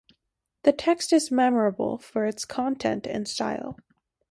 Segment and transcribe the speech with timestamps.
[0.63, 3.77] The text is memorable for its content and style.